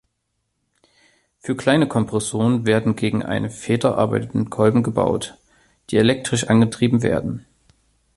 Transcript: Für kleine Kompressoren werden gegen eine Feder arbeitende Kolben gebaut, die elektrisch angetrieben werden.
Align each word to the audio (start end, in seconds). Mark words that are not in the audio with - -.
Für 1.37 1.55
kleine 1.55 1.87
Kompressoren 1.87 2.65
werden 2.65 2.95
gegen 2.95 3.21
eine 3.21 3.51
Feder 3.51 3.99
arbeitende 3.99 4.49
Kolben 4.49 4.81
gebaut, 4.81 5.37
die 5.91 5.97
elektrisch 5.97 6.47
angetrieben 6.47 7.03
werden. 7.03 7.45